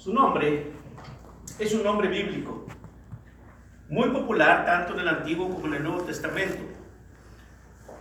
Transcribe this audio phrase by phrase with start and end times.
[0.00, 0.72] Su nombre
[1.58, 2.64] es un nombre bíblico,
[3.90, 6.56] muy popular tanto en el Antiguo como en el Nuevo Testamento.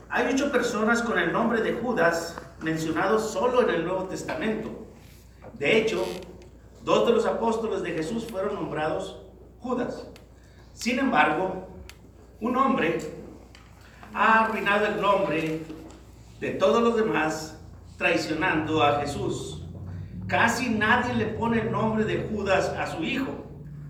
[0.07, 4.69] Hay ocho personas con el nombre de Judas mencionados solo en el Nuevo Testamento.
[5.55, 6.05] De hecho,
[6.85, 9.21] dos de los apóstoles de Jesús fueron nombrados
[9.59, 10.07] Judas.
[10.73, 11.67] Sin embargo,
[12.39, 12.97] un hombre
[14.13, 15.63] ha arruinado el nombre
[16.39, 17.59] de todos los demás
[17.97, 19.58] traicionando a Jesús.
[20.29, 23.47] Casi nadie le pone el nombre de Judas a su hijo.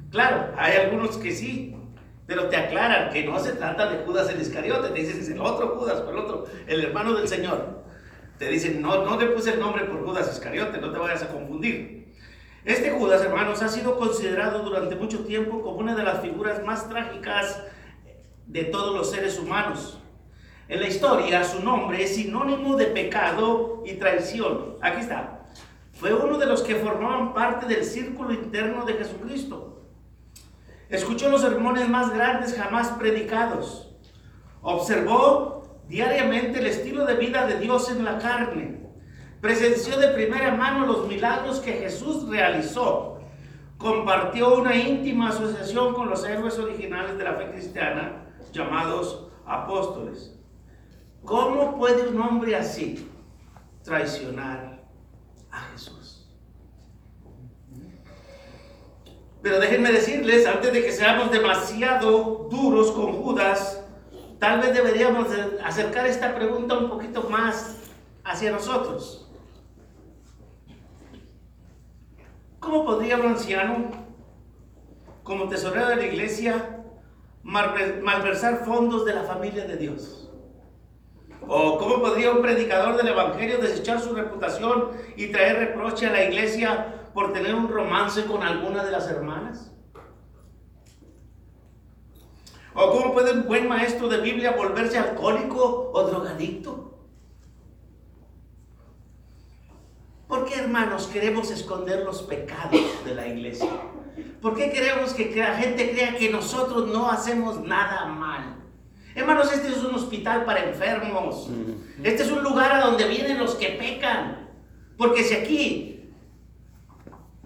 [0.09, 1.75] Claro, hay algunos que sí,
[2.25, 5.41] pero te aclaran que no se trata de Judas el Iscariote, te dicen es el
[5.41, 7.83] otro Judas, el otro, el hermano del Señor.
[8.37, 11.27] Te dicen, no, no le puse el nombre por Judas Iscariote, no te vayas a
[11.27, 12.15] confundir.
[12.63, 16.87] Este Judas, hermanos, ha sido considerado durante mucho tiempo como una de las figuras más
[16.87, 17.61] trágicas
[18.47, 19.99] de todos los seres humanos.
[20.69, 24.77] En la historia, su nombre es sinónimo de pecado y traición.
[24.81, 25.38] Aquí está.
[25.99, 29.81] Fue uno de los que formaban parte del círculo interno de Jesucristo.
[30.87, 33.93] Escuchó los sermones más grandes jamás predicados.
[34.61, 38.79] Observó diariamente el estilo de vida de Dios en la carne.
[39.41, 43.19] Presenció de primera mano los milagros que Jesús realizó.
[43.77, 50.33] Compartió una íntima asociación con los héroes originales de la fe cristiana llamados apóstoles.
[51.25, 53.05] ¿Cómo puede un hombre así
[53.83, 54.79] traicionar
[55.51, 55.98] a Jesús.
[59.41, 63.81] Pero déjenme decirles, antes de que seamos demasiado duros con Judas,
[64.37, 65.27] tal vez deberíamos
[65.63, 67.77] acercar esta pregunta un poquito más
[68.23, 69.29] hacia nosotros.
[72.59, 73.91] ¿Cómo podría un anciano,
[75.23, 76.81] como tesorero de la iglesia,
[77.43, 80.29] malversar fondos de la familia de Dios?
[81.47, 86.25] ¿O cómo podría un predicador del Evangelio desechar su reputación y traer reproche a la
[86.25, 89.71] iglesia por tener un romance con alguna de las hermanas?
[92.73, 96.99] ¿O cómo puede un buen maestro de Biblia volverse alcohólico o drogadicto?
[100.27, 103.69] ¿Por qué, hermanos, queremos esconder los pecados de la iglesia?
[104.41, 108.55] ¿Por qué queremos que la gente crea que nosotros no hacemos nada mal?
[109.15, 111.49] Hermanos, este es un hospital para enfermos.
[112.03, 114.47] Este es un lugar a donde vienen los que pecan.
[114.97, 115.88] Porque si aquí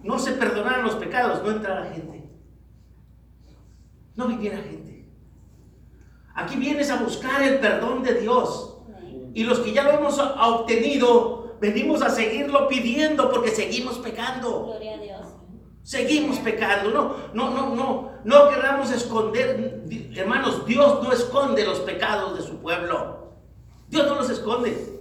[0.03, 2.29] no se perdonaran los pecados, no entrara gente.
[4.15, 5.09] No viniera gente.
[6.35, 8.77] Aquí vienes a buscar el perdón de Dios.
[9.33, 14.65] Y los que ya lo hemos obtenido, venimos a seguirlo pidiendo porque seguimos pecando.
[14.65, 15.27] Gloria a Dios.
[15.83, 16.91] Seguimos pecando.
[16.91, 18.11] No, no, no, no.
[18.23, 19.83] No queramos esconder.
[20.15, 23.33] Hermanos, Dios no esconde los pecados de su pueblo.
[23.89, 24.92] Dios no los esconde.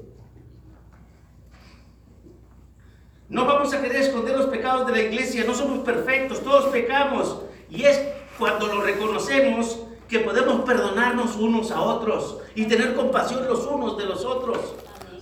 [3.33, 5.45] No vamos a querer esconder los pecados de la iglesia.
[5.47, 6.43] No somos perfectos.
[6.43, 7.41] Todos pecamos.
[7.71, 7.99] Y es
[8.39, 14.05] cuando lo reconocemos que podemos perdonarnos unos a otros y tener compasión los unos de
[14.05, 14.59] los otros.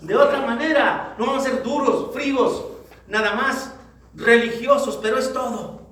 [0.00, 2.64] De otra manera, no vamos a ser duros, fríos,
[3.06, 3.76] nada más
[4.12, 5.82] religiosos, pero es todo.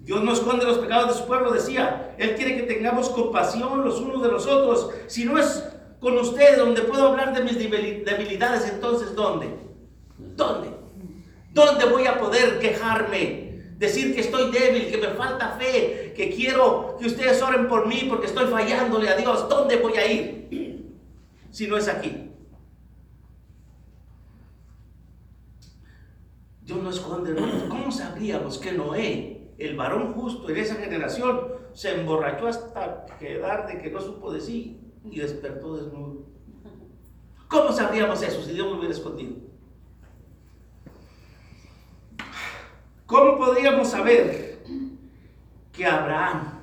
[0.00, 2.16] Dios no esconde los pecados de su pueblo, decía.
[2.18, 4.90] Él quiere que tengamos compasión los unos de los otros.
[5.06, 5.62] Si no es
[6.00, 9.48] con ustedes donde puedo hablar de mis debilidades, entonces ¿dónde?
[10.36, 10.70] ¿Dónde?
[11.52, 13.48] ¿Dónde voy a poder quejarme?
[13.78, 18.06] Decir que estoy débil, que me falta fe, que quiero que ustedes oren por mí
[18.08, 19.48] porque estoy fallándole a Dios.
[19.48, 20.38] ¿Dónde voy a ir?
[21.50, 22.30] Si no es aquí.
[26.60, 27.64] Dios no esconde, hermanos.
[27.70, 31.40] ¿Cómo sabríamos que Noé, el varón justo en esa generación,
[31.72, 36.26] se emborrachó hasta quedar de que no supo de sí y despertó desnudo?
[37.48, 39.36] ¿Cómo sabríamos eso si Dios lo hubiera escondido?
[43.06, 44.58] ¿Cómo podríamos saber
[45.72, 46.60] que Abraham,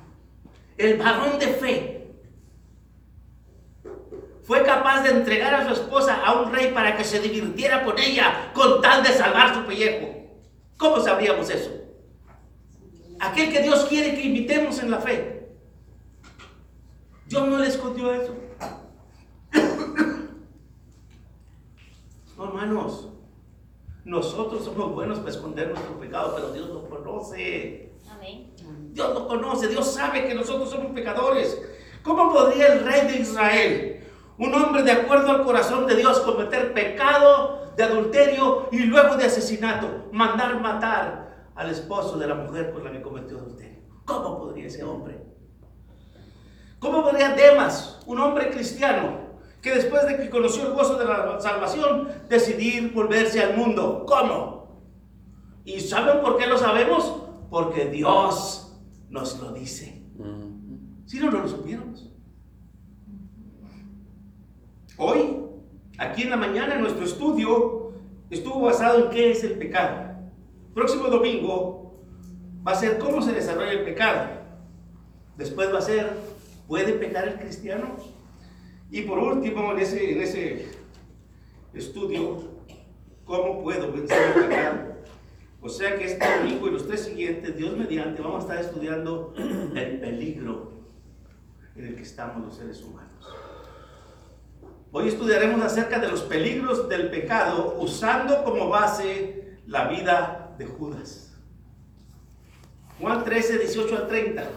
[0.76, 1.96] el varón de fe,
[4.46, 7.98] fue capaz de entregar a su esposa a un rey para que se divirtiera con
[7.98, 10.06] ella con tal de salvar su pellejo.
[10.76, 11.72] ¿Cómo sabríamos eso?
[13.18, 15.35] Aquel que Dios quiere que invitemos en la fe.
[17.36, 18.34] Dios no le escondió eso.
[22.38, 23.08] No, hermanos,
[24.06, 27.92] nosotros somos buenos para esconder nuestro pecado, pero Dios lo conoce.
[28.10, 28.54] Amén.
[28.92, 31.60] Dios lo conoce, Dios sabe que nosotros somos pecadores.
[32.02, 34.04] ¿Cómo podría el rey de Israel
[34.38, 39.24] un hombre de acuerdo al corazón de Dios cometer pecado de adulterio y luego de
[39.24, 43.80] asesinato, mandar matar al esposo de la mujer con la que cometió adulterio.
[44.06, 45.35] ¿Cómo podría ese hombre?
[46.78, 49.26] ¿Cómo podría Demas, un hombre cristiano,
[49.62, 54.04] que después de que conoció el gozo de la salvación, decidir volverse al mundo?
[54.06, 54.82] ¿Cómo?
[55.64, 57.22] ¿Y saben por qué lo sabemos?
[57.50, 58.78] Porque Dios
[59.08, 60.02] nos lo dice.
[61.06, 62.10] Si no, no lo supiéramos.
[64.98, 65.38] Hoy,
[65.98, 67.92] aquí en la mañana, en nuestro estudio
[68.30, 70.14] estuvo basado en qué es el pecado.
[70.74, 72.02] Próximo domingo
[72.66, 74.28] va a ser cómo se desarrolla el pecado.
[75.36, 76.12] Después va a ser,
[76.66, 77.96] ¿puede pecar el cristiano?
[78.90, 80.68] Y por último, en ese,
[81.74, 82.42] estudio,
[83.24, 84.96] ¿cómo puedo vencer el pecado?
[85.60, 89.34] O sea que este domingo y los tres siguientes, Dios mediante, vamos a estar estudiando
[89.36, 90.72] el peligro
[91.74, 93.26] en el que estamos los seres humanos.
[94.92, 101.34] Hoy estudiaremos acerca de los peligros del pecado usando como base la vida de Judas.
[103.00, 104.48] Juan 13, 18 al 30.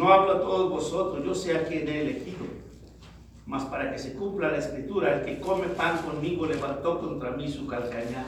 [0.00, 2.46] No hablo a todos vosotros, yo sé a quien he elegido.
[3.44, 7.50] Mas para que se cumpla la escritura, el que come pan conmigo levantó contra mí
[7.50, 8.24] su calcañar.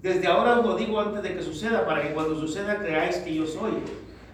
[0.00, 3.34] Desde ahora os lo digo antes de que suceda, para que cuando suceda creáis que
[3.34, 3.72] yo soy.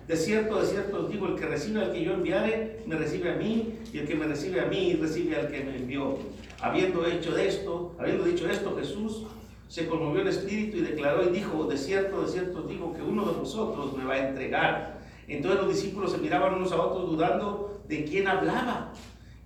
[0.07, 3.33] De cierto, de cierto os digo, el que recibe al que yo enviare, me recibe
[3.33, 6.17] a mí, y el que me recibe a mí, recibe al que me envió.
[6.61, 9.25] Habiendo hecho esto, habiendo dicho esto, Jesús
[9.67, 13.03] se conmovió el espíritu y declaró y dijo, de cierto, de cierto os digo que
[13.03, 15.00] uno de vosotros me va a entregar.
[15.31, 18.93] Entonces los discípulos se miraban unos a otros dudando de quién hablaba.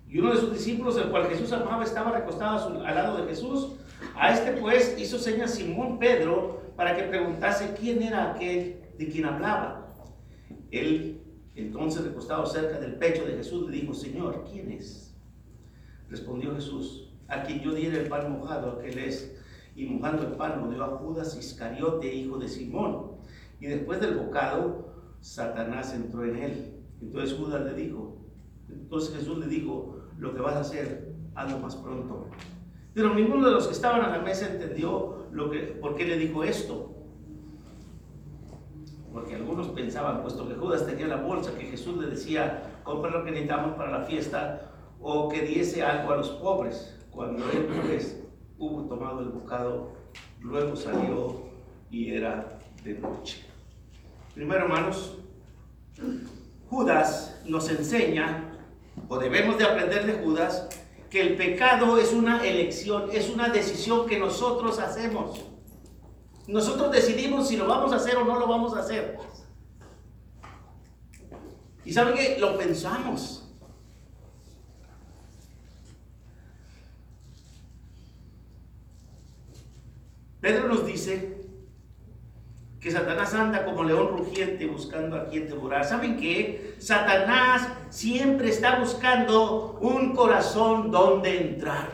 [0.09, 3.73] Y uno de sus discípulos, el cual Jesús amaba, estaba recostado al lado de Jesús.
[4.15, 9.25] A este pues hizo señas Simón Pedro para que preguntase quién era aquel de quien
[9.25, 9.93] hablaba.
[10.71, 11.21] Él,
[11.53, 15.15] entonces recostado cerca del pecho de Jesús, le dijo, Señor, ¿quién es?
[16.09, 19.35] Respondió Jesús, a quien yo diera el pan mojado, aquel es.
[19.75, 23.11] Y mojando el pan lo dio a Judas Iscariote, hijo de Simón.
[23.59, 24.84] Y después del bocado,
[25.25, 26.71] Satanás entró en él.
[27.01, 28.15] Entonces Judas le dijo,
[28.69, 32.27] entonces Jesús le dijo, lo que vas a hacer, hazlo más pronto.
[32.93, 36.19] Pero ninguno de los que estaban a la mesa entendió lo que, por qué le
[36.19, 36.93] dijo esto.
[39.11, 43.25] Porque algunos pensaban, puesto que Judas tenía la bolsa, que Jesús le decía, compra lo
[43.25, 46.99] que necesitamos para la fiesta, o que diese algo a los pobres.
[47.09, 48.23] Cuando él pues,
[48.59, 49.93] hubo tomado el bocado,
[50.39, 51.35] luego salió
[51.89, 53.44] y era de noche.
[54.35, 55.15] Primero, hermanos,
[56.69, 58.51] Judas nos enseña,
[59.07, 60.67] o debemos de aprender de Judas,
[61.09, 65.39] que el pecado es una elección, es una decisión que nosotros hacemos.
[66.47, 69.17] Nosotros decidimos si lo vamos a hacer o no lo vamos a hacer.
[71.85, 73.49] Y saben que lo pensamos.
[80.41, 81.44] Pedro nos dice
[82.85, 85.83] que Satanás anda como león rugiente buscando a quien devorar.
[85.83, 86.75] ¿Saben qué?
[86.77, 91.89] Satanás siempre está buscando un corazón donde entrar.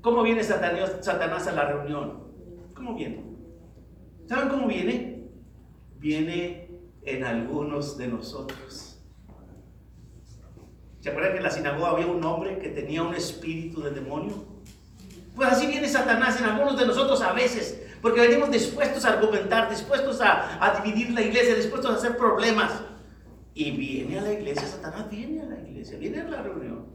[0.00, 2.24] ¿Cómo viene Satanás a la reunión?
[2.74, 3.22] ¿Cómo viene?
[4.26, 5.28] ¿Saben cómo viene?
[5.96, 6.72] Viene
[7.04, 9.00] en algunos de nosotros.
[10.98, 14.49] ¿Se acuerdan que en la sinagoga había un hombre que tenía un espíritu de demonio?
[15.34, 19.70] Pues así viene Satanás en algunos de nosotros a veces, porque venimos dispuestos a argumentar,
[19.70, 22.72] dispuestos a, dividir la iglesia, dispuestos a hacer problemas.
[23.54, 26.86] Y viene a la iglesia, Satanás viene a la iglesia, viene a la reunión.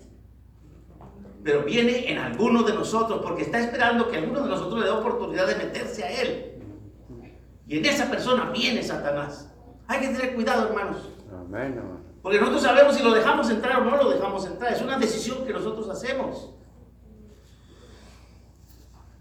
[1.43, 4.91] Pero viene en algunos de nosotros, porque está esperando que alguno de nosotros le dé
[4.91, 6.53] oportunidad de meterse a él.
[7.67, 9.51] Y en esa persona viene Satanás.
[9.87, 10.97] Hay que tener cuidado, hermanos.
[12.21, 14.73] Porque nosotros sabemos si lo dejamos entrar o no lo dejamos entrar.
[14.73, 16.54] Es una decisión que nosotros hacemos.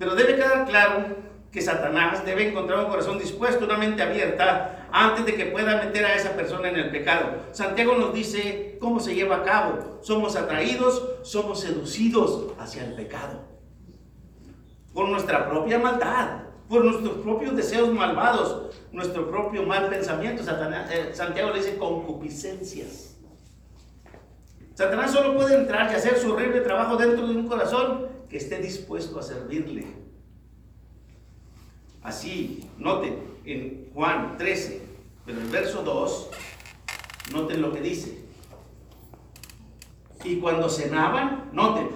[0.04, 1.02] Pero debe quedar claro
[1.50, 6.04] que Satanás debe encontrar un corazón dispuesto, una mente abierta, antes de que pueda meter
[6.04, 7.30] a esa persona en el pecado.
[7.52, 10.00] Santiago nos dice cómo se lleva a cabo.
[10.02, 13.40] Somos atraídos, somos seducidos hacia el pecado.
[14.92, 20.42] Por nuestra propia maldad, por nuestros propios deseos malvados, nuestro propio mal pensamiento.
[20.42, 23.16] Eh, Santiago le dice concupiscencias.
[24.74, 29.18] Satanás solo puede entrar y hacer su horrible trabajo dentro de un corazón esté dispuesto
[29.18, 29.86] a servirle.
[32.02, 34.82] Así, noten en Juan 13,
[35.26, 36.30] en el verso 2,
[37.32, 38.24] noten lo que dice.
[40.24, 41.88] Y cuando cenaban, noten,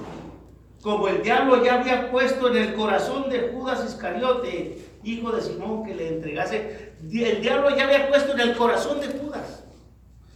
[0.82, 5.84] como el diablo ya había puesto en el corazón de Judas Iscariote, hijo de Simón,
[5.84, 9.64] que le entregase, el diablo ya había puesto en el corazón de Judas.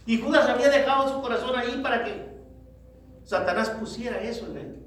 [0.05, 2.33] Y Judas había dejado su corazón ahí para que
[3.23, 4.83] Satanás pusiera eso en él.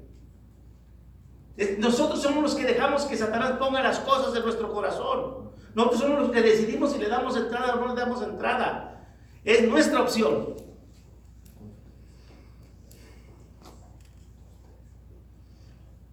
[1.79, 5.51] Nosotros somos los que dejamos que Satanás ponga las cosas en nuestro corazón.
[5.73, 9.07] Nosotros somos los que decidimos si le damos entrada o no le damos entrada.
[9.43, 10.55] Es nuestra opción.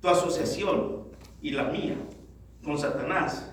[0.00, 1.08] Tu asociación
[1.42, 1.96] y la mía
[2.62, 3.52] con Satanás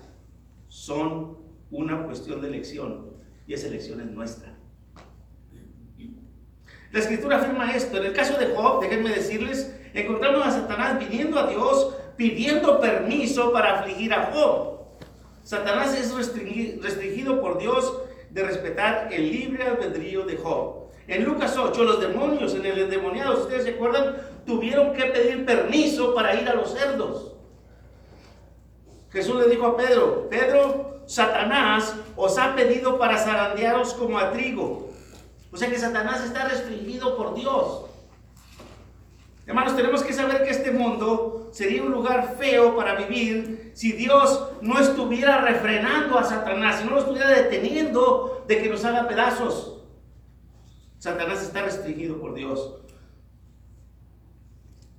[0.68, 1.36] son
[1.70, 3.10] una cuestión de elección
[3.46, 4.54] y esa elección es nuestra.
[6.90, 7.96] La escritura afirma esto.
[7.98, 13.52] En el caso de Job, déjenme decirles, encontramos a Satanás viniendo a Dios pidiendo permiso
[13.52, 14.80] para afligir a Job.
[15.42, 20.82] Satanás es restringido por Dios de respetar el libre albedrío de Job.
[21.08, 26.14] En Lucas 8, los demonios en el endemoniado, ustedes se acuerdan, tuvieron que pedir permiso
[26.14, 27.32] para ir a los cerdos.
[29.10, 34.90] Jesús le dijo a Pedro, Pedro, Satanás os ha pedido para zarandearos como a trigo.
[35.52, 37.86] O sea que Satanás está restringido por Dios.
[39.46, 44.50] Hermanos, tenemos que saber que este mundo sería un lugar feo para vivir si Dios
[44.60, 49.82] no estuviera refrenando a Satanás, si no lo estuviera deteniendo de que nos haga pedazos.
[50.98, 52.76] Satanás está restringido por Dios.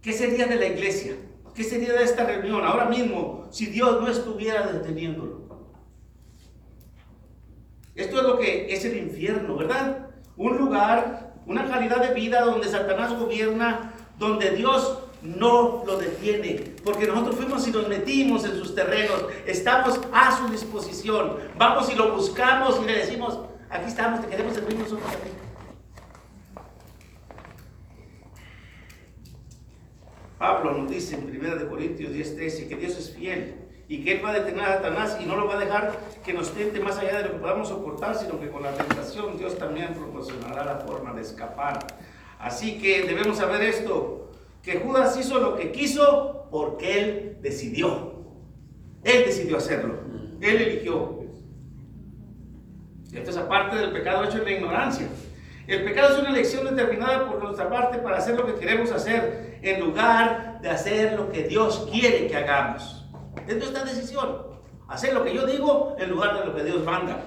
[0.02, 1.16] ¿Qué sería de la iglesia?
[1.56, 5.44] ¿Qué sería de esta reunión ahora mismo si Dios no estuviera deteniéndolo?
[7.96, 10.10] Esto es lo que es el infierno, ¿verdad?
[10.36, 17.08] Un lugar, una calidad de vida donde Satanás gobierna, donde Dios no lo detiene, porque
[17.08, 22.14] nosotros fuimos y nos metimos en sus terrenos, estamos a su disposición, vamos y lo
[22.14, 23.40] buscamos y le decimos,
[23.70, 25.30] aquí estamos, te queremos servir nosotros aquí.
[30.38, 33.56] Pablo nos dice en 1 Corintios 10:13 que Dios es fiel
[33.88, 36.34] y que Él va a detener a Satanás y no lo va a dejar que
[36.34, 39.58] nos tiente más allá de lo que podamos soportar, sino que con la tentación Dios
[39.58, 41.80] también proporcionará la forma de escapar.
[42.44, 44.30] Así que debemos saber esto,
[44.62, 48.16] que Judas hizo lo que quiso porque Él decidió.
[49.06, 50.00] Él decidió hacerlo.
[50.42, 51.24] Él eligió.
[53.14, 55.08] Esto es aparte del pecado hecho en la ignorancia.
[55.68, 59.60] El pecado es una elección determinada por nuestra parte para hacer lo que queremos hacer
[59.62, 63.06] en lugar de hacer lo que Dios quiere que hagamos.
[63.48, 64.48] Es nuestra decisión.
[64.90, 67.24] Hacer lo que yo digo en lugar de lo que Dios manda.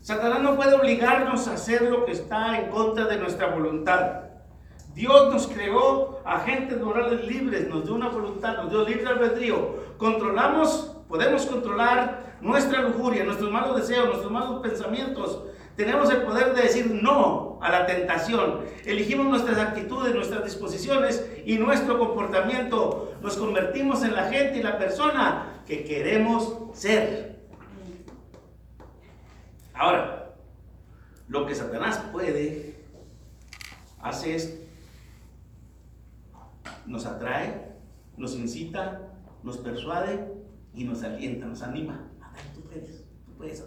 [0.00, 4.22] Satanás no puede obligarnos a hacer lo que está en contra de nuestra voluntad.
[4.94, 9.76] Dios nos creó agentes morales libres, nos dio una voluntad, nos dio libre albedrío.
[9.98, 15.42] Controlamos, podemos controlar nuestra lujuria, nuestros malos deseos, nuestros malos pensamientos.
[15.76, 18.60] Tenemos el poder de decir no a la tentación.
[18.86, 23.12] Elegimos nuestras actitudes, nuestras disposiciones y nuestro comportamiento.
[23.20, 27.29] Nos convertimos en la gente y la persona que queremos ser.
[29.74, 30.34] Ahora,
[31.28, 32.74] lo que Satanás puede
[34.00, 34.60] hacer es
[36.86, 37.72] nos atrae,
[38.16, 39.00] nos incita,
[39.42, 40.26] nos persuade
[40.74, 42.10] y nos alienta, nos anima.
[42.54, 43.64] tú puedes, tú puedes,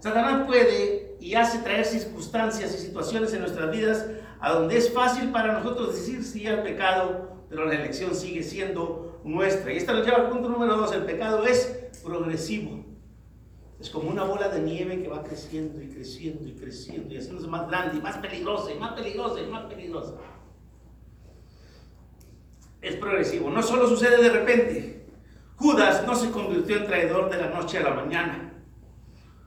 [0.00, 4.04] Satanás puede y hace traer circunstancias y situaciones en nuestras vidas
[4.42, 9.20] a donde es fácil para nosotros decir sí al pecado, pero la elección sigue siendo
[9.22, 9.72] nuestra.
[9.72, 12.84] Y esta nos lleva al punto número dos, el pecado es progresivo.
[13.78, 17.46] Es como una bola de nieve que va creciendo y creciendo y creciendo y haciéndose
[17.46, 20.14] más grande y más peligrosa y más peligrosa y más peligrosa.
[22.80, 25.06] Es progresivo, no solo sucede de repente.
[25.54, 28.60] Judas no se convirtió en traidor de la noche a la mañana.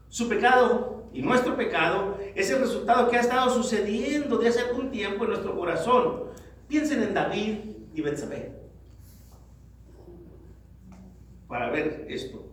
[0.08, 4.92] Su pecado y nuestro pecado es el resultado que ha estado sucediendo de hace algún
[4.92, 6.26] tiempo en nuestro corazón.
[6.68, 7.56] Piensen en David
[7.94, 8.52] y Betsabé.
[11.48, 12.46] Para ver esto.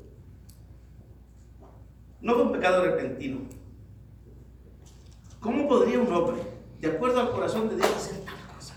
[2.20, 3.40] No fue un pecado repentino.
[5.40, 6.40] ¿Cómo podría un hombre,
[6.80, 8.74] de acuerdo al corazón de Dios, hacer tal cosa?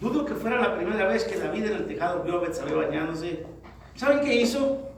[0.00, 3.46] Dudo que fuera la primera vez que David en el tejado vio a Betsabé bañándose.
[3.94, 4.93] ¿Saben qué hizo?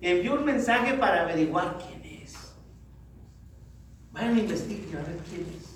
[0.00, 2.54] Envió un mensaje para averiguar quién es.
[4.12, 5.70] Vayan a investigar a ver quién es.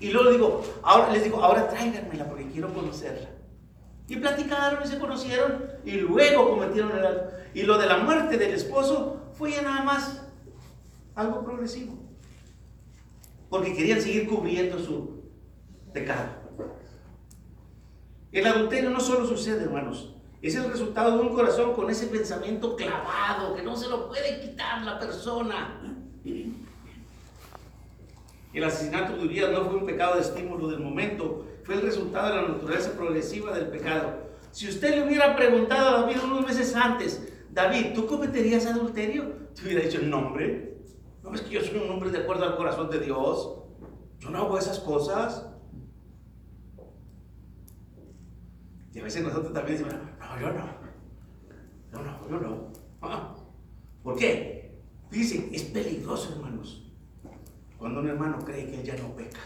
[0.00, 3.28] Y luego digo, ahora, les digo, ahora tráiganmela porque quiero conocerla.
[4.06, 7.34] Y platicaron y se conocieron y luego cometieron el acto.
[7.54, 10.22] Y lo de la muerte del esposo fue ya nada más
[11.14, 11.94] algo progresivo.
[13.48, 15.22] Porque querían seguir cubriendo su
[15.92, 16.28] pecado.
[18.32, 20.14] El adulterio no solo sucede, hermanos.
[20.44, 24.42] Es el resultado de un corazón con ese pensamiento clavado que no se lo puede
[24.42, 25.80] quitar la persona.
[28.52, 32.28] El asesinato de Urias no fue un pecado de estímulo del momento, fue el resultado
[32.28, 34.18] de la naturaleza progresiva del pecado.
[34.50, 39.32] Si usted le hubiera preguntado a David unos meses antes, David, ¿tú cometerías adulterio?
[39.54, 40.76] Te hubiera dicho, no, hombre.
[41.22, 43.60] No es que yo soy un hombre de acuerdo al corazón de Dios.
[44.18, 45.46] Yo no hago esas cosas.
[48.92, 49.94] Y a veces nosotros también decimos,
[50.34, 50.64] no, yo no.
[51.92, 52.72] No, no, yo no.
[53.02, 53.34] Ah,
[54.02, 54.82] ¿Por qué?
[55.10, 56.92] Dicen, es peligroso, hermanos.
[57.78, 59.40] Cuando un hermano cree que él ya no peca.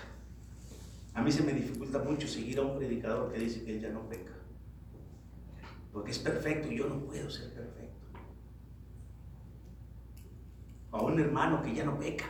[1.15, 3.91] A mí se me dificulta mucho seguir a un predicador que dice que él ya
[3.91, 4.33] no peca.
[5.93, 8.09] Porque es perfecto y yo no puedo ser perfecto.
[10.93, 12.27] A un hermano que ya no peca.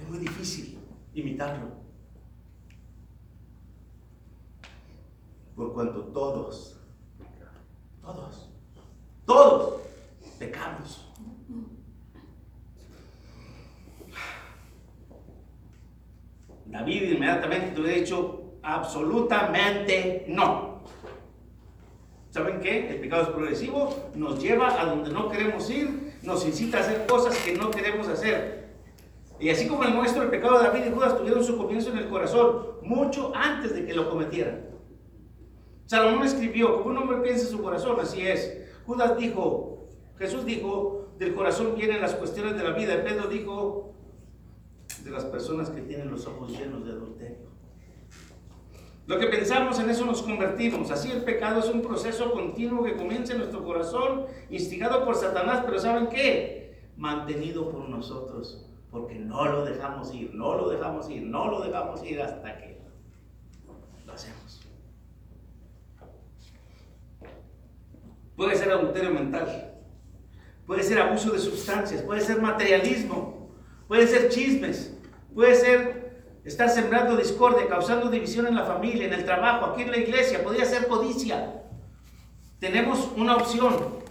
[0.00, 0.78] Es muy difícil
[1.14, 1.68] imitarlo.
[5.54, 6.81] Por cuanto todos,
[8.02, 8.50] todos,
[9.24, 9.80] todos
[10.38, 11.08] pecamos.
[16.66, 20.80] David inmediatamente te hubiera dicho absolutamente no.
[22.30, 22.90] ¿Saben qué?
[22.90, 27.06] El pecado es progresivo, nos lleva a donde no queremos ir, nos incita a hacer
[27.06, 28.70] cosas que no queremos hacer.
[29.38, 31.98] Y así como el nuestro, el pecado de David y Judas tuvieron su comienzo en
[31.98, 34.71] el corazón, mucho antes de que lo cometieran.
[35.92, 38.66] Salomón escribió, como un hombre piensa en su corazón, así es.
[38.86, 43.04] Judas dijo, Jesús dijo, del corazón vienen las cuestiones de la vida.
[43.04, 43.92] Pedro dijo,
[45.04, 47.46] de las personas que tienen los ojos llenos de adulterio.
[49.06, 50.90] Lo que pensamos en eso nos convertimos.
[50.90, 55.62] Así el pecado es un proceso continuo que comienza en nuestro corazón, instigado por Satanás,
[55.66, 56.88] pero ¿saben qué?
[56.96, 62.02] Mantenido por nosotros, porque no lo dejamos ir, no lo dejamos ir, no lo dejamos
[62.02, 62.80] ir hasta que
[64.06, 64.62] lo hacemos.
[68.36, 69.74] Puede ser adulterio mental,
[70.66, 73.50] puede ser abuso de sustancias, puede ser materialismo,
[73.88, 74.96] puede ser chismes,
[75.34, 76.02] puede ser
[76.44, 80.42] estar sembrando discordia, causando división en la familia, en el trabajo, aquí en la iglesia,
[80.42, 81.62] podría ser codicia.
[82.58, 84.02] Tenemos una opción.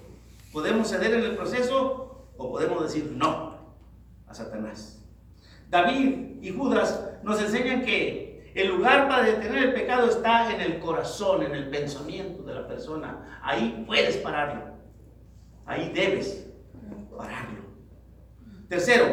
[0.52, 3.56] Podemos ceder en el proceso o podemos decir no
[4.28, 5.02] a Satanás.
[5.70, 10.80] David y Judas nos enseñan que el lugar para detener el pecado está en el
[10.80, 13.40] corazón, en el pensamiento de la persona.
[13.42, 14.74] Ahí puedes pararlo.
[15.66, 16.48] Ahí debes
[17.16, 17.62] pararlo.
[18.68, 19.06] Tercero,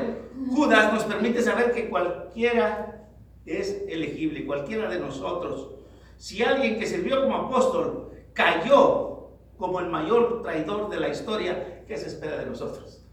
[0.48, 3.08] Judas nos permite saber que cualquiera
[3.44, 5.70] es elegible, cualquiera de nosotros.
[6.16, 11.96] Si alguien que sirvió como apóstol cayó como el mayor traidor de la historia, ¿qué
[11.96, 13.04] se espera de nosotros?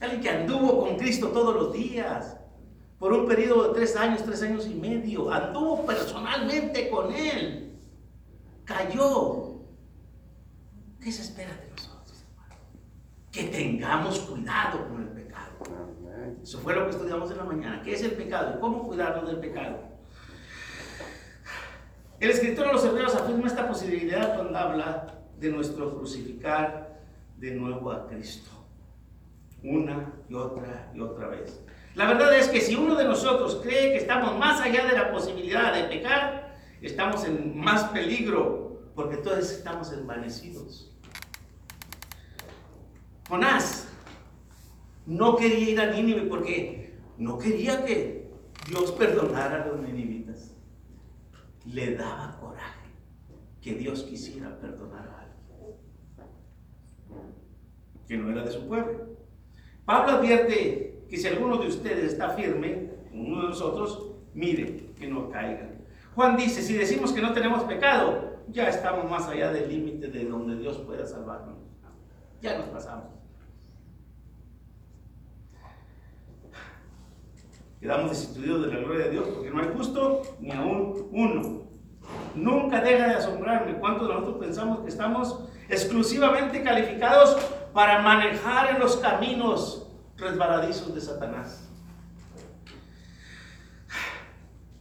[0.00, 2.37] Alguien que anduvo con Cristo todos los días,
[2.98, 7.76] por un periodo de tres años, tres años y medio, anduvo personalmente con Él,
[8.64, 9.54] cayó.
[11.00, 12.24] ¿Qué se espera de nosotros,
[13.30, 15.48] Que tengamos cuidado con el pecado.
[16.42, 17.82] Eso fue lo que estudiamos en la mañana.
[17.82, 18.58] ¿Qué es el pecado?
[18.60, 19.78] ¿Cómo cuidarnos del pecado?
[22.18, 27.00] El escritor de los Hebreos afirma esta posibilidad cuando habla de nuestro crucificar
[27.36, 28.50] de nuevo a Cristo.
[29.62, 31.62] Una y otra y otra vez.
[31.98, 35.10] La verdad es que si uno de nosotros cree que estamos más allá de la
[35.10, 40.96] posibilidad de pecar, estamos en más peligro porque todos estamos envanecidos.
[43.28, 43.88] Jonás
[45.06, 48.30] no quería ir a Nínive porque no quería que
[48.68, 50.54] Dios perdonara a los ninivitas.
[51.64, 52.90] Le daba coraje
[53.60, 55.78] que Dios quisiera perdonar a alguien
[58.06, 59.18] que no era de su pueblo.
[59.84, 65.30] Pablo advierte que si alguno de ustedes está firme, uno de nosotros, mire que no
[65.30, 65.70] caiga.
[66.14, 70.24] Juan dice, si decimos que no tenemos pecado, ya estamos más allá del límite de
[70.24, 71.56] donde Dios pueda salvarnos.
[72.40, 73.18] Ya nos pasamos.
[77.80, 81.62] Quedamos destituidos de la gloria de Dios porque no hay justo ni aún uno.
[82.34, 87.36] Nunca deja de asombrarme cuántos de nosotros pensamos que estamos exclusivamente calificados
[87.72, 89.87] para manejar en los caminos
[90.18, 91.68] resbaladizos de Satanás.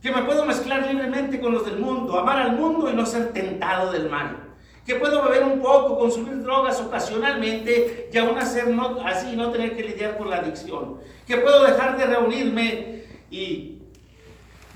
[0.02, 3.34] Que me puedo mezclar libremente con los del mundo, amar al mundo y no ser
[3.34, 4.44] tentado del mal.
[4.86, 8.38] Que puedo beber un poco, consumir drogas ocasionalmente y aún
[8.76, 11.00] no, así no tener que lidiar con la adicción.
[11.26, 13.82] Que puedo dejar de reunirme y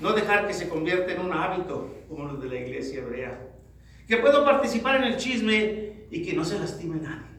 [0.00, 3.48] no dejar que se convierta en un hábito como los de la iglesia hebrea.
[4.06, 7.31] Que puedo participar en el chisme y que no se lastime nadie.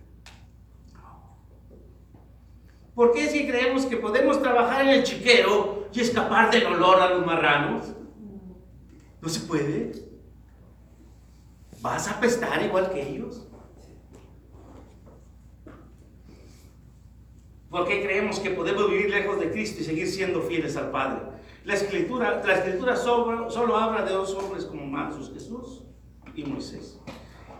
[2.96, 7.10] ¿Por qué si creemos que podemos trabajar en el chiquero y escapar del olor a
[7.10, 7.94] los marranos?
[9.22, 9.94] ¿No se puede?
[11.82, 13.48] ¿Vas a apestar igual que ellos?
[17.70, 21.24] ¿Por qué creemos que podemos vivir lejos de Cristo y seguir siendo fieles al Padre?
[21.66, 25.82] La escritura, la escritura solo, solo habla de dos hombres como mansos, Jesús
[26.36, 27.00] y Moisés.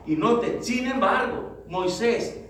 [0.06, 2.44] Y note, sin embargo, Moisés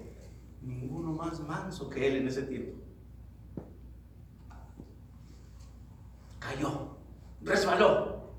[1.24, 2.78] más manso que él en ese tiempo.
[6.40, 6.98] Cayó,
[7.42, 8.34] resbaló,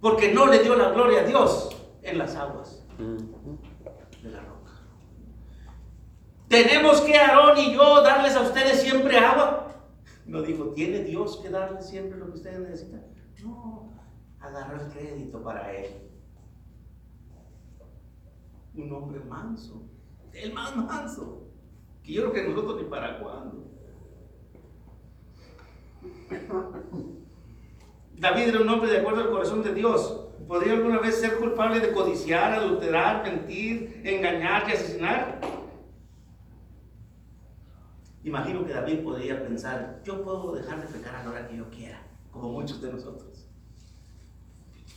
[0.00, 4.72] porque no le dio la gloria a Dios en las aguas de la roca.
[6.48, 9.68] ¿Tenemos que Aarón y yo darles a ustedes siempre agua?
[10.26, 13.06] No dijo, ¿tiene Dios que darles siempre lo que ustedes necesitan?
[13.42, 13.90] No,
[14.38, 16.10] agarró el crédito para él.
[18.74, 19.82] Un hombre manso,
[20.32, 21.41] el más manso,
[22.02, 23.64] que yo creo que nosotros ni para cuándo.
[28.18, 30.28] David era un hombre de acuerdo al corazón de Dios.
[30.46, 35.40] ¿Podría alguna vez ser culpable de codiciar, adulterar, mentir, engañar asesinar?
[38.24, 41.68] Imagino que David podría pensar, yo puedo dejar de pecar a la hora que yo
[41.70, 43.51] quiera, como muchos de nosotros.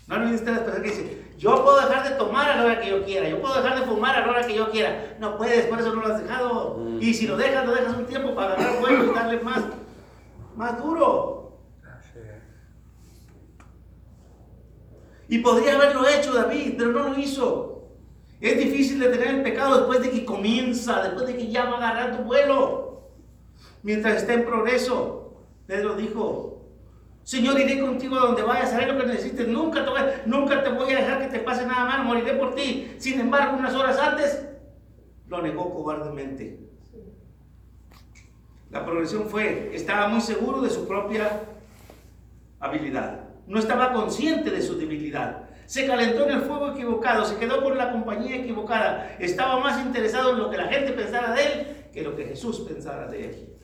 [0.08, 2.89] No han ustedes pensar que dice, yo puedo dejar de tomar a la hora que
[2.89, 5.15] yo quiera, yo puedo dejar de fumar a la hora que yo quiera.
[5.20, 6.78] No puedes, por eso no lo has dejado.
[6.78, 7.02] Mm.
[7.02, 9.63] Y si lo dejas, lo dejas un tiempo para agarrar vuelo y darle más,
[10.56, 11.36] más duro.
[15.28, 17.89] Y podría haberlo hecho David, pero no lo hizo.
[18.39, 21.78] Es difícil detener el pecado después de que comienza, después de que ya va a
[21.78, 23.10] agarrar tu vuelo.
[23.82, 25.34] Mientras está en progreso.
[25.65, 26.55] Pedro dijo,
[27.26, 29.48] Señor, iré contigo a donde vayas, haré lo que necesites.
[29.48, 29.90] Nunca te,
[30.70, 32.96] voy, a dejar que te pase nada mal, moriré por ti.
[33.00, 34.46] Sin embargo, unas horas antes,
[35.28, 36.60] lo negó cobardemente.
[38.70, 41.42] La progresión fue, estaba muy seguro de su propia
[42.60, 43.22] habilidad.
[43.48, 45.50] No estaba consciente de su debilidad.
[45.66, 49.16] Se calentó en el fuego equivocado, se quedó con la compañía equivocada.
[49.18, 52.60] Estaba más interesado en lo que la gente pensara de él que lo que Jesús
[52.60, 53.55] pensara de él.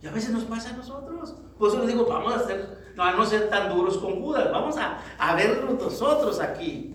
[0.00, 1.34] Y a veces nos pasa a nosotros.
[1.58, 4.50] Por eso les digo, vamos a, ser, no, a no ser tan duros con Judas.
[4.52, 6.94] Vamos a, a nosotros aquí.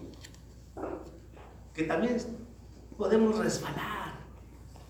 [1.73, 2.17] Que también
[2.97, 4.13] podemos resbalar.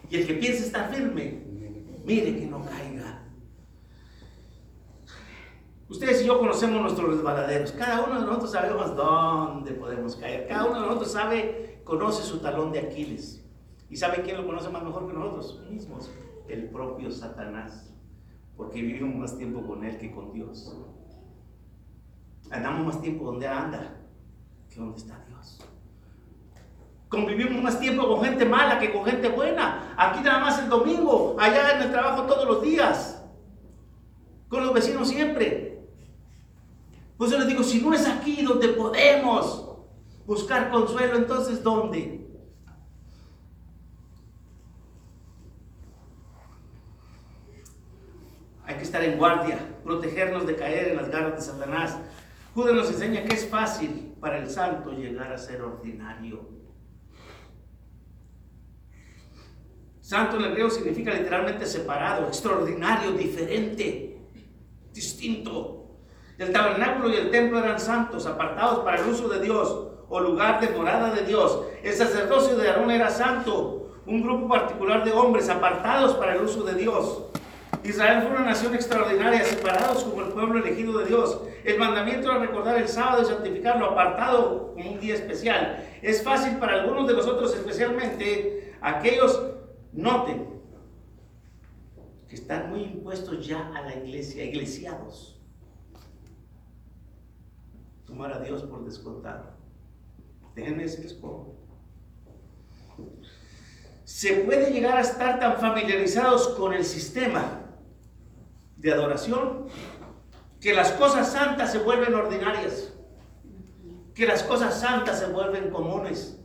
[0.10, 1.42] Y el que piense estar firme,
[2.04, 3.24] mire que no caiga.
[5.90, 7.72] Ustedes y yo conocemos nuestros resbaladeros.
[7.72, 10.48] Cada uno de nosotros sabemos dónde podemos caer.
[10.48, 13.44] Cada uno de nosotros sabe, conoce su talón de Aquiles.
[13.90, 15.62] ¿Y sabe quién lo conoce más mejor que nosotros?
[15.70, 16.12] Mismos.
[16.48, 17.93] El propio Satanás.
[18.58, 20.76] Porque vivimos más tiempo con él que con Dios.
[22.52, 23.98] Andamos más tiempo donde anda
[24.70, 25.60] que donde está Dios.
[27.10, 29.94] Convivimos más tiempo con gente mala que con gente buena.
[29.98, 33.24] Aquí nada más el domingo, allá en el trabajo todos los días.
[34.50, 35.88] Con los vecinos siempre.
[37.18, 39.78] Pues yo les digo, si no es aquí donde podemos
[40.26, 42.24] buscar consuelo, entonces ¿dónde?
[48.66, 51.98] Hay que estar en guardia, protegernos de caer en las garras de Satanás.
[52.54, 56.50] Judas nos enseña que es fácil para el santo llegar a ser ordinario.
[60.02, 64.22] Santo en el griego significa literalmente separado, extraordinario, diferente,
[64.92, 65.98] distinto.
[66.38, 70.60] El tabernáculo y el templo eran santos, apartados para el uso de Dios o lugar
[70.60, 71.64] de morada de Dios.
[71.82, 76.64] El sacerdocio de Aarón era santo, un grupo particular de hombres apartados para el uso
[76.64, 77.30] de Dios.
[77.84, 81.42] Israel fue una nación extraordinaria, separados como el pueblo elegido de Dios.
[81.64, 85.84] El mandamiento era recordar el sábado y santificarlo, apartado como un día especial.
[86.02, 89.42] Es fácil para algunos de nosotros, especialmente aquellos,
[89.92, 90.48] noten,
[92.28, 95.34] que están muy impuestos ya a la iglesia, iglesiados
[98.14, 99.54] tomar a Dios por descontado.
[100.54, 101.56] Déjenme decirles cómo.
[104.04, 107.63] Se puede llegar a estar tan familiarizados con el sistema
[108.84, 109.66] de adoración
[110.60, 112.94] que las cosas santas se vuelven ordinarias,
[114.14, 116.40] que las cosas santas se vuelven comunes.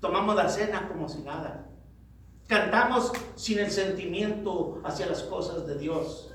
[0.00, 1.66] Tomamos la cena como si nada.
[2.46, 6.32] Cantamos sin el sentimiento hacia las cosas de Dios.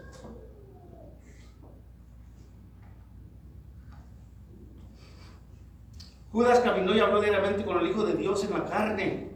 [6.32, 9.32] Judas caminó y habló diariamente con el Hijo de Dios en la carne.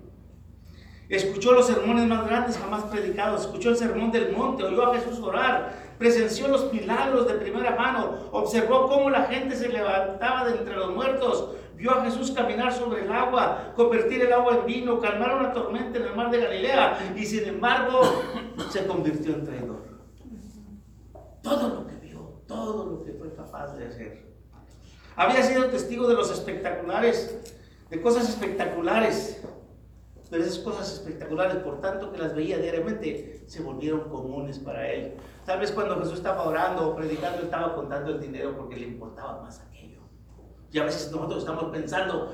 [1.10, 3.42] Escuchó los sermones más grandes jamás predicados.
[3.42, 4.64] Escuchó el sermón del monte.
[4.64, 5.87] Oyó a Jesús orar.
[5.98, 8.30] Presenció los milagros de primera mano.
[8.32, 11.56] Observó cómo la gente se levantaba de entre los muertos.
[11.76, 16.00] Vio a Jesús caminar sobre el agua, convertir el agua en vino, calmar una tormenta
[16.00, 17.14] en el mar de Galilea.
[17.16, 18.02] Y sin embargo,
[18.72, 19.84] se convirtió en traidor.
[21.42, 24.28] Todo lo que vio, todo lo que fue capaz de hacer.
[25.16, 27.40] Había sido testigo de los espectaculares,
[27.90, 29.42] de cosas espectaculares.
[30.30, 35.14] Pero esas cosas espectaculares, por tanto que las veía diariamente, se volvieron comunes para él.
[35.46, 39.42] Tal vez cuando Jesús estaba orando o predicando, estaba contando el dinero porque le importaba
[39.42, 40.02] más aquello.
[40.72, 42.34] Y a veces nosotros estamos pensando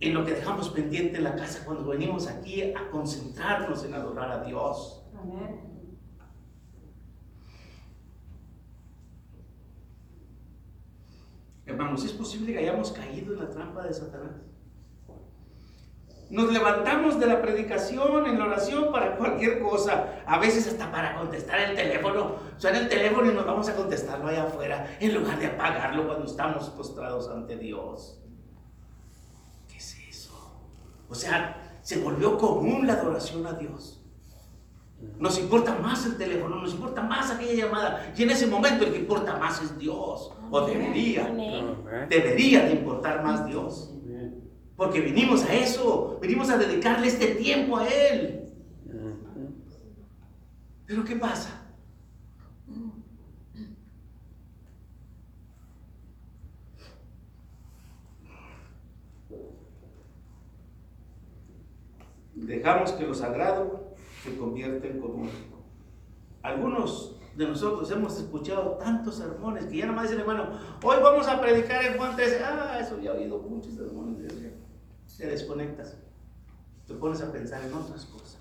[0.00, 4.30] en lo que dejamos pendiente en la casa cuando venimos aquí a concentrarnos en adorar
[4.30, 5.02] a Dios.
[5.18, 5.74] Amén.
[11.64, 14.53] Hermanos, ¿es posible que hayamos caído en la trampa de Satanás?
[16.30, 21.16] Nos levantamos de la predicación en la oración para cualquier cosa, a veces hasta para
[21.16, 22.36] contestar el teléfono.
[22.56, 26.26] Suena el teléfono y nos vamos a contestarlo allá afuera en lugar de apagarlo cuando
[26.26, 28.20] estamos postrados ante Dios.
[29.68, 30.56] ¿Qué es eso?
[31.08, 34.00] O sea, se volvió común la adoración a Dios.
[35.18, 38.12] Nos importa más el teléfono, nos importa más aquella llamada.
[38.16, 40.32] Y en ese momento el que importa más es Dios.
[40.50, 41.30] O debería.
[42.08, 43.90] Debería de importar más Dios.
[44.76, 48.52] Porque vinimos a eso, venimos a dedicarle este tiempo a Él.
[50.86, 51.60] Pero ¿qué pasa?
[62.34, 65.30] Dejamos que lo sagrado se convierta en común.
[66.42, 71.40] Algunos de nosotros hemos escuchado tantos sermones que ya nomás dicen, hermano, hoy vamos a
[71.40, 72.44] predicar en Juan 13.
[72.44, 74.13] Ah, eso ya he oído muchos sermones
[75.24, 75.96] te desconectas,
[76.86, 78.38] te pones a pensar en otras cosas.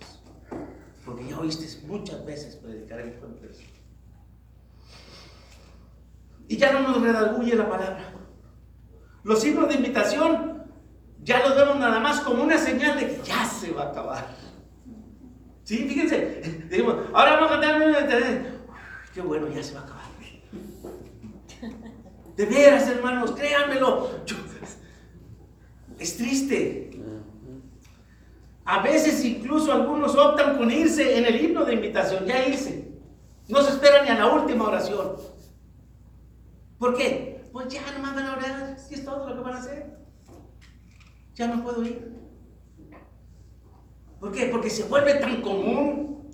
[1.05, 3.59] Porque ya oíste muchas veces predicar en fuentes.
[6.47, 8.13] Y ya no nos redarguye la palabra.
[9.23, 10.63] Los signos de invitación
[11.23, 14.27] ya los vemos nada más como una señal de que ya se va a acabar.
[15.63, 16.67] Sí, fíjense,
[17.13, 18.59] ahora vamos a cantar.
[19.13, 20.03] Qué bueno, ya se va a acabar.
[22.35, 24.09] De veras, hermanos, créanmelo.
[26.03, 26.91] Es triste.
[28.65, 32.91] A veces incluso algunos optan con irse en el himno de invitación, ya irse.
[33.47, 35.15] No se esperan ni a la última oración.
[36.77, 37.45] ¿Por qué?
[37.53, 39.97] Pues ya no van a orar, si es todo lo que van a hacer.
[41.35, 42.13] Ya no puedo ir.
[44.19, 44.47] ¿Por qué?
[44.47, 46.29] Porque se vuelve tan común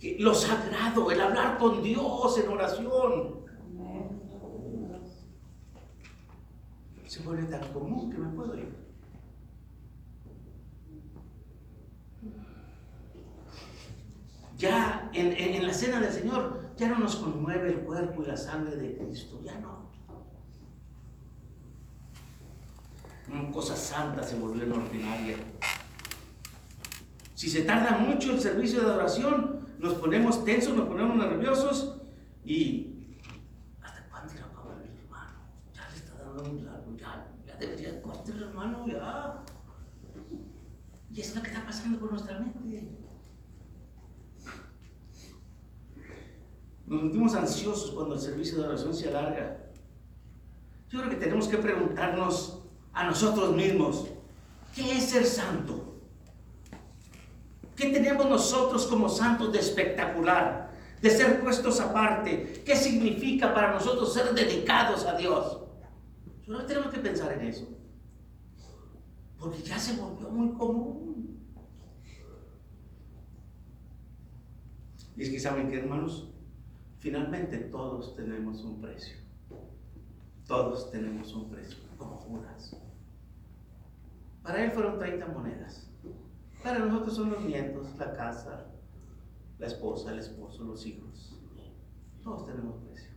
[0.00, 3.45] que lo sagrado, el hablar con Dios en oración,
[7.16, 8.76] se vuelve tan común que me puedo ir.
[14.58, 18.76] Ya en, la cena del Señor, ya no nos conmueve el cuerpo y la sangre
[18.76, 19.86] de Cristo, ya no.
[23.52, 25.40] Cosas santas se volvieron ordinarias.
[27.34, 31.96] Si se tarda mucho el servicio de adoración, nos ponemos tensos, nos ponemos nerviosos
[32.44, 33.16] y
[33.82, 35.38] ¿hasta cuándo irá a acabar mi hermano?
[35.74, 36.66] Ya le está dando un
[37.58, 39.42] debería cortar hermano, ya.
[41.10, 42.88] Y es lo que está pasando con nuestra mente.
[46.86, 49.58] Nos sentimos ansiosos cuando el servicio de oración se alarga.
[50.88, 52.60] Yo creo que tenemos que preguntarnos
[52.92, 54.06] a nosotros mismos,
[54.74, 55.96] ¿qué es ser santo?
[57.74, 60.70] ¿Qué tenemos nosotros como santos de espectacular?
[61.02, 62.62] De ser puestos aparte.
[62.64, 65.65] ¿Qué significa para nosotros ser dedicados a Dios?
[66.46, 67.66] Solo tenemos que pensar en eso.
[69.36, 71.44] Porque ya se volvió muy común.
[75.16, 76.32] Y es que saben que hermanos,
[76.98, 79.16] finalmente todos tenemos un precio.
[80.46, 82.76] Todos tenemos un precio, como Judas.
[84.44, 85.90] Para él fueron 30 monedas.
[86.62, 88.66] Para nosotros son los nietos, la casa,
[89.58, 91.40] la esposa, el esposo, los hijos.
[92.22, 93.10] Todos tenemos precio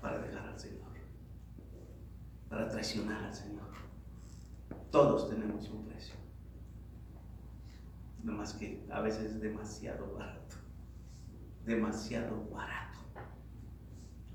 [0.00, 0.85] para dejar al Señor
[2.48, 3.66] para traicionar al Señor.
[4.90, 6.14] Todos tenemos un precio.
[8.22, 10.56] No más que a veces es demasiado barato.
[11.64, 12.98] Demasiado barato.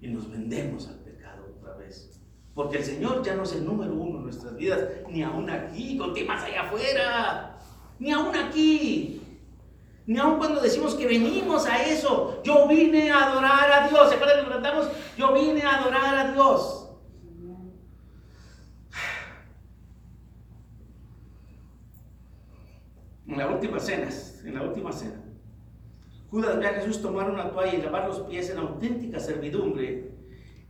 [0.01, 2.19] Y nos vendemos al pecado otra vez.
[2.53, 5.97] Porque el Señor ya no es el número uno en nuestras vidas, ni aún aquí,
[5.97, 7.57] con más allá afuera,
[7.97, 9.21] ni aún aquí.
[10.05, 14.09] Ni aún cuando decimos que venimos a eso, yo vine a adorar a Dios.
[14.09, 14.89] ¿Se acuerdan que cantamos?
[15.17, 16.80] Yo vine a adorar a Dios.
[23.31, 24.09] En la última cena,
[24.43, 25.23] en la última cena,
[26.29, 30.11] Judas ve a Jesús tomar una toalla y lavar los pies en auténtica servidumbre.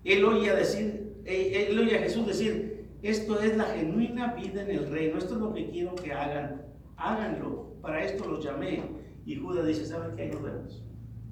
[0.03, 5.17] Él oye a decir, él Jesús decir, esto es la genuina vida en el reino,
[5.17, 6.63] esto es lo que quiero que hagan,
[6.97, 8.83] háganlo, para esto los llamé.
[9.25, 10.27] Y Judas dice, ¿saben qué?
[10.27, 10.83] Nos vemos.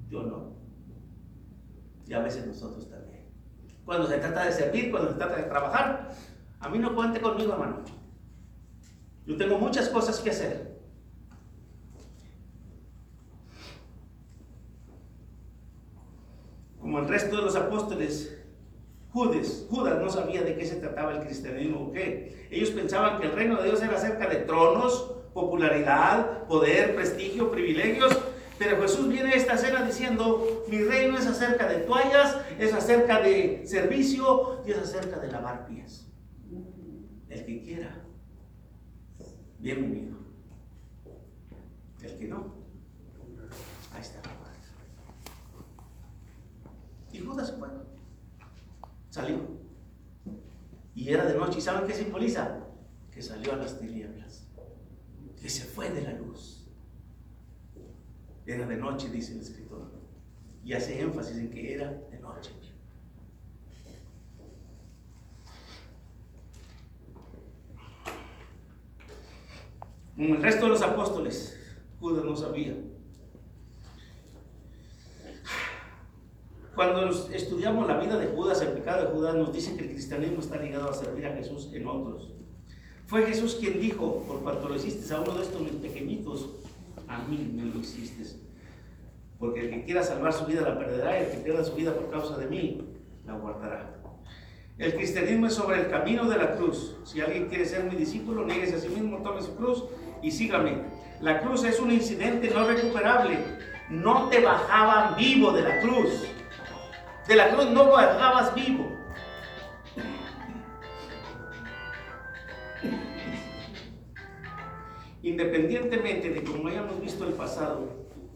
[0.08, 0.52] Yo no.
[2.06, 3.24] Y a veces nosotros también.
[3.84, 6.10] Cuando se trata de servir, cuando se trata de trabajar,
[6.60, 7.80] a mí no cuente conmigo, hermano.
[9.26, 10.69] Yo tengo muchas cosas que hacer.
[16.90, 18.36] Como el resto de los apóstoles,
[19.12, 22.48] Judas, Judas no sabía de qué se trataba el cristianismo o qué.
[22.50, 28.18] Ellos pensaban que el reino de Dios era acerca de tronos, popularidad, poder, prestigio, privilegios.
[28.58, 33.20] Pero Jesús viene a esta cena diciendo, mi reino es acerca de toallas, es acerca
[33.20, 36.10] de servicio y es acerca de lavar pies.
[37.28, 38.04] El que quiera,
[39.60, 40.16] bienvenido.
[42.02, 42.52] El que no,
[43.94, 44.40] ahí está la puerta.
[47.12, 47.68] Y Judas fue.
[49.10, 49.38] Salió.
[50.94, 51.58] Y era de noche.
[51.58, 52.60] ¿Y saben qué simboliza?
[53.10, 54.46] Que salió a las tinieblas.
[55.40, 56.68] Que se fue de la luz.
[58.46, 59.90] Era de noche, dice el escritor.
[60.64, 62.52] Y hace énfasis en que era de noche.
[70.20, 71.58] Como el resto de los apóstoles,
[71.98, 72.76] Judas no sabía.
[76.74, 80.40] Cuando estudiamos la vida de Judas, el pecado de Judas, nos dice que el cristianismo
[80.40, 82.32] está ligado a servir a Jesús en otros.
[83.06, 86.48] Fue Jesús quien dijo, por cuanto lo hiciste a uno de estos mis pequeñitos,
[87.08, 88.38] a mí me lo hiciste.
[89.38, 91.92] Porque el que quiera salvar su vida la perderá y el que pierda su vida
[91.92, 92.82] por causa de mí
[93.26, 93.96] la guardará.
[94.78, 96.96] El cristianismo es sobre el camino de la cruz.
[97.04, 99.84] Si alguien quiere ser mi discípulo, nieguese a sí mismo, tome su cruz
[100.22, 100.84] y sígame.
[101.20, 103.38] La cruz es un incidente no recuperable.
[103.90, 106.24] No te bajaban vivo de la cruz.
[107.30, 108.90] De la cruz no bajabas vivo.
[115.22, 117.86] Independientemente de cómo hayamos visto el pasado,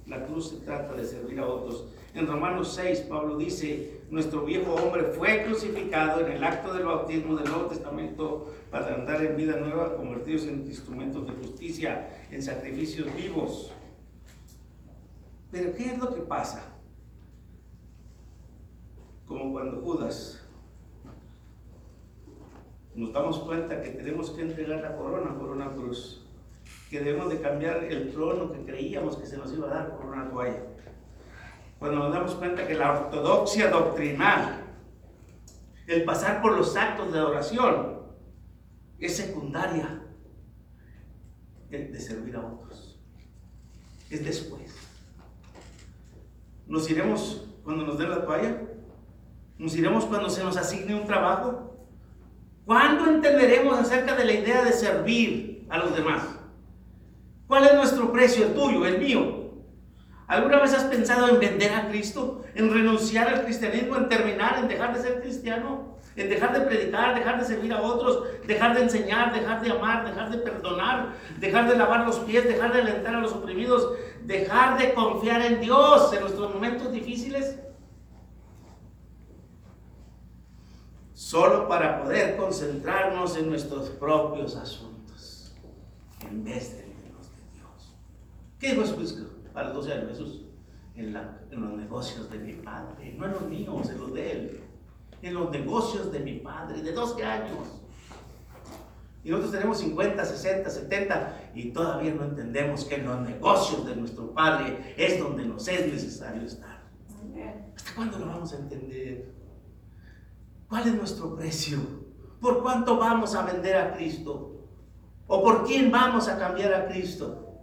[0.07, 1.89] la cruz se trata de servir a otros.
[2.15, 7.35] En Romanos 6, Pablo dice, nuestro viejo hombre fue crucificado en el acto del bautismo
[7.35, 13.13] del Nuevo Testamento para andar en vida nueva, convertidos en instrumentos de justicia, en sacrificios
[13.17, 13.73] vivos.
[15.51, 16.74] Pero ¿qué es lo que pasa?
[19.27, 20.45] Como cuando Judas
[22.95, 26.25] nos damos cuenta que tenemos que entregar la corona por una cruz
[26.91, 30.07] que debemos de cambiar el trono que creíamos que se nos iba a dar por
[30.07, 30.63] una toalla.
[31.79, 34.63] Cuando nos damos cuenta que la ortodoxia doctrinal,
[35.87, 37.99] el pasar por los actos de adoración,
[38.99, 40.03] es secundaria
[41.69, 42.99] de servir a otros.
[44.09, 44.75] Es después.
[46.67, 48.74] ¿Nos iremos cuando nos den la toalla?
[49.57, 51.77] ¿Nos iremos cuando se nos asigne un trabajo?
[52.65, 56.23] ¿Cuándo entenderemos acerca de la idea de servir a los demás?
[57.47, 58.47] ¿Cuál es nuestro precio?
[58.47, 59.45] El tuyo, el mío.
[60.27, 62.43] ¿Alguna vez has pensado en vender a Cristo?
[62.55, 63.97] ¿En renunciar al cristianismo?
[63.97, 64.59] ¿En terminar?
[64.59, 65.99] ¿En dejar de ser cristiano?
[66.17, 67.15] ¿En dejar de predicar?
[67.15, 68.25] ¿Dejar de servir a otros?
[68.47, 69.33] ¿Dejar de enseñar?
[69.35, 70.07] ¿Dejar de amar?
[70.07, 71.13] ¿Dejar de perdonar?
[71.39, 72.45] ¿Dejar de lavar los pies?
[72.45, 73.93] ¿Dejar de alentar a los oprimidos?
[74.25, 77.57] ¿Dejar de confiar en Dios en nuestros momentos difíciles?
[81.25, 85.55] Solo para poder concentrarnos en nuestros propios asuntos
[86.21, 86.85] en vez de
[88.59, 90.09] ¿Qué dijo Jesús a los 12 años?
[90.11, 90.43] Jesús,
[90.95, 94.61] en, los negocios de mi padre, no en los míos, en los de él.
[95.23, 97.81] En los negocios de mi padre, de 12 años.
[99.25, 103.97] Y nosotros tenemos 50, 60, 70 y todavía no entendemos que en los negocios de
[103.97, 106.83] nuestro Padre es donde nos es necesario estar.
[107.75, 109.44] ¿Hasta cuándo lo vamos a entender?
[110.75, 111.79] ¿Cuál es nuestro precio?
[112.41, 114.67] ¿Por cuánto vamos a vender a Cristo?
[115.29, 117.63] ¿O por quién vamos a cambiar a Cristo?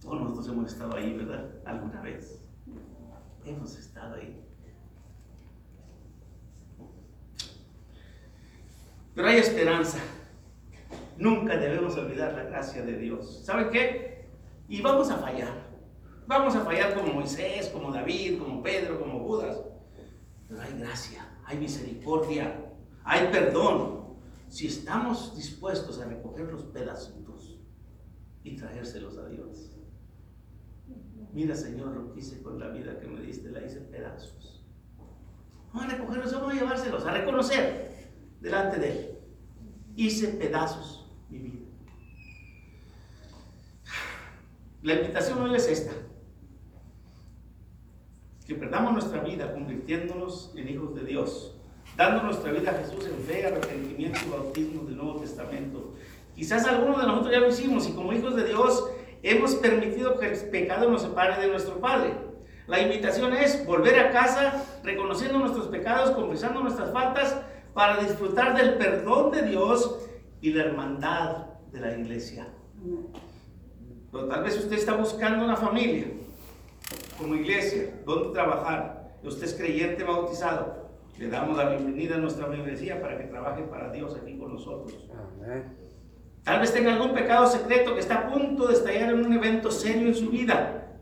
[0.00, 1.50] Todos nosotros hemos estado ahí, ¿verdad?
[1.64, 2.40] Alguna vez.
[3.44, 4.40] Hemos estado ahí.
[9.12, 9.98] Pero hay esperanza.
[11.18, 13.44] Nunca debemos olvidar la gracia de Dios.
[13.44, 14.28] ¿Saben qué?
[14.68, 15.65] Y vamos a fallar.
[16.26, 19.60] Vamos a fallar como Moisés, como David, como Pedro, como Judas.
[20.48, 22.64] Pero hay gracia, hay misericordia,
[23.04, 24.16] hay perdón.
[24.48, 27.60] Si estamos dispuestos a recoger los pedacitos
[28.42, 29.72] y traérselos a Dios.
[31.32, 34.64] Mira, Señor, lo que hice con la vida que me diste, la hice pedazos.
[35.72, 38.10] Vamos a recogerlos, vamos a llevárselos, a reconocer
[38.40, 39.18] delante de Él.
[39.96, 41.66] Hice pedazos mi vida.
[44.82, 45.92] La invitación hoy es esta.
[48.46, 51.56] Que perdamos nuestra vida convirtiéndonos en hijos de Dios,
[51.96, 55.94] dando nuestra vida a Jesús en fe, arrepentimiento y bautismo del Nuevo Testamento.
[56.36, 58.88] Quizás algunos de nosotros ya lo hicimos y como hijos de Dios
[59.24, 62.14] hemos permitido que el pecado nos separe de nuestro Padre.
[62.68, 67.40] La invitación es volver a casa reconociendo nuestros pecados, confesando nuestras faltas,
[67.74, 69.98] para disfrutar del perdón de Dios
[70.40, 72.46] y la hermandad de la iglesia.
[74.12, 76.06] Pero tal vez usted está buscando una familia
[77.18, 79.16] como iglesia, donde trabajar.
[79.22, 80.86] Usted es creyente bautizado.
[81.18, 85.08] Le damos la bienvenida a nuestra membresía para que trabaje para Dios aquí con nosotros.
[86.44, 89.70] Tal vez tenga algún pecado secreto que está a punto de estallar en un evento
[89.70, 90.98] serio en su vida.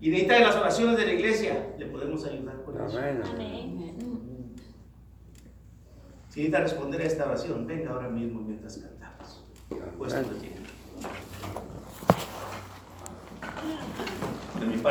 [0.00, 1.74] Y necesita de las oraciones de la iglesia.
[1.78, 2.98] Le podemos ayudar con eso.
[2.98, 3.22] Amén.
[3.24, 3.96] Amén.
[6.28, 9.46] Si necesita responder a esta oración, venga ahora mismo mientras cantamos.
[9.96, 10.52] Puesto de pie.